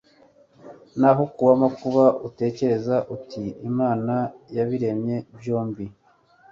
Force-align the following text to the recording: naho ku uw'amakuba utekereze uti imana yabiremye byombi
naho 0.99 1.23
ku 1.33 1.39
uw'amakuba 1.45 2.05
utekereze 2.27 2.95
uti 3.15 3.43
imana 3.69 4.15
yabiremye 4.55 5.15
byombi 5.37 5.85